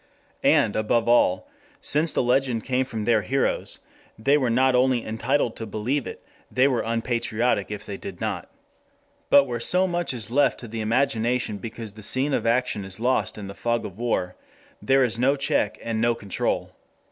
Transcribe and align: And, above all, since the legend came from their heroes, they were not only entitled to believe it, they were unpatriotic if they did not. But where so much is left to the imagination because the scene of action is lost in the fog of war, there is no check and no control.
And, 0.41 0.75
above 0.75 1.07
all, 1.07 1.47
since 1.79 2.11
the 2.11 2.23
legend 2.23 2.63
came 2.63 2.85
from 2.85 3.05
their 3.05 3.21
heroes, 3.21 3.81
they 4.17 4.35
were 4.35 4.49
not 4.49 4.73
only 4.73 5.05
entitled 5.05 5.55
to 5.57 5.67
believe 5.67 6.07
it, 6.07 6.25
they 6.49 6.67
were 6.67 6.81
unpatriotic 6.81 7.69
if 7.69 7.85
they 7.85 7.97
did 7.97 8.19
not. 8.19 8.49
But 9.29 9.43
where 9.43 9.59
so 9.59 9.85
much 9.85 10.11
is 10.11 10.31
left 10.31 10.59
to 10.61 10.67
the 10.67 10.81
imagination 10.81 11.57
because 11.59 11.91
the 11.91 12.01
scene 12.01 12.33
of 12.33 12.47
action 12.47 12.83
is 12.83 12.99
lost 12.99 13.37
in 13.37 13.45
the 13.45 13.53
fog 13.53 13.85
of 13.85 13.99
war, 13.99 14.35
there 14.81 15.03
is 15.03 15.19
no 15.19 15.35
check 15.35 15.77
and 15.83 16.01
no 16.01 16.15
control. 16.15 16.71